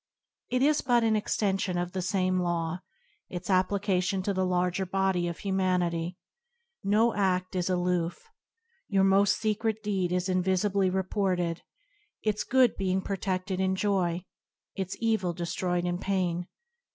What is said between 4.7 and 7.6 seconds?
body of humanity. No ad